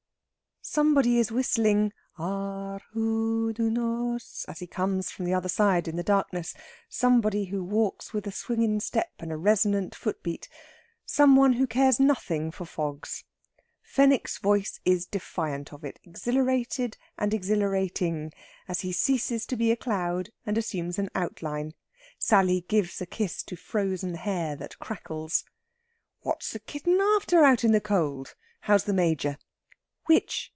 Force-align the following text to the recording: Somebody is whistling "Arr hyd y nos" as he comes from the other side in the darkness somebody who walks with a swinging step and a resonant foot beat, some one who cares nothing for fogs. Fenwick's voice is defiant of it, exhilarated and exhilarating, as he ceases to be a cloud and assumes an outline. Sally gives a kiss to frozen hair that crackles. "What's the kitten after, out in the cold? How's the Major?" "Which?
Somebody 0.63 1.17
is 1.17 1.31
whistling 1.33 1.91
"Arr 2.17 2.79
hyd 2.93 3.59
y 3.59 3.65
nos" 3.65 4.45
as 4.47 4.59
he 4.59 4.67
comes 4.67 5.11
from 5.11 5.25
the 5.25 5.33
other 5.33 5.49
side 5.49 5.85
in 5.87 5.97
the 5.97 6.03
darkness 6.03 6.53
somebody 6.87 7.45
who 7.45 7.61
walks 7.61 8.13
with 8.13 8.25
a 8.25 8.31
swinging 8.31 8.79
step 8.79 9.09
and 9.19 9.33
a 9.33 9.37
resonant 9.37 9.93
foot 9.95 10.23
beat, 10.23 10.47
some 11.03 11.35
one 11.35 11.53
who 11.53 11.67
cares 11.67 11.99
nothing 11.99 12.51
for 12.51 12.63
fogs. 12.63 13.25
Fenwick's 13.81 14.37
voice 14.37 14.79
is 14.85 15.05
defiant 15.07 15.73
of 15.73 15.83
it, 15.83 15.99
exhilarated 16.03 16.95
and 17.17 17.33
exhilarating, 17.33 18.31
as 18.69 18.79
he 18.81 18.93
ceases 18.93 19.45
to 19.47 19.57
be 19.57 19.71
a 19.71 19.75
cloud 19.75 20.29
and 20.45 20.57
assumes 20.57 20.97
an 20.97 21.09
outline. 21.15 21.73
Sally 22.17 22.61
gives 22.69 23.01
a 23.01 23.05
kiss 23.07 23.43
to 23.43 23.57
frozen 23.57 24.13
hair 24.13 24.55
that 24.55 24.79
crackles. 24.79 25.43
"What's 26.21 26.53
the 26.53 26.59
kitten 26.59 27.01
after, 27.17 27.43
out 27.43 27.65
in 27.65 27.73
the 27.73 27.81
cold? 27.81 28.35
How's 28.61 28.85
the 28.85 28.93
Major?" 28.93 29.37
"Which? 30.05 30.49